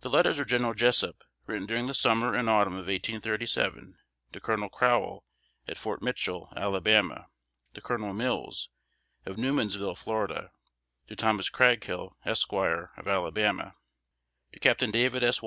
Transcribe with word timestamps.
The 0.00 0.08
letters 0.08 0.38
of 0.38 0.46
General 0.46 0.72
Jessup, 0.72 1.22
written 1.44 1.66
during 1.66 1.86
the 1.86 1.92
summer 1.92 2.32
and 2.34 2.48
autumn 2.48 2.72
of 2.72 2.86
1837, 2.86 3.98
to 4.32 4.40
Colonel 4.40 4.70
Crowell, 4.70 5.26
at 5.68 5.76
Fort 5.76 6.00
Mitchell, 6.00 6.50
Alabama; 6.56 7.26
to 7.74 7.82
Colonel 7.82 8.14
Mills, 8.14 8.70
of 9.26 9.36
Newmansville, 9.36 9.98
Florida; 9.98 10.50
to 11.08 11.14
Thomas 11.14 11.50
Craghill, 11.50 12.12
Esq., 12.24 12.50
of 12.54 13.06
Alabama; 13.06 13.74
to 14.52 14.58
Captain 14.60 14.90
David 14.90 15.22
S. 15.22 15.38